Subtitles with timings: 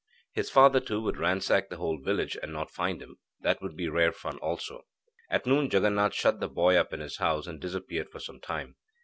[0.33, 3.87] His father, too, would ransack the whole village, and not find him that would be
[3.87, 4.81] rare fun also.
[5.29, 8.77] At noon, Jaganath shut the boy up in his house, and disappeared for some time.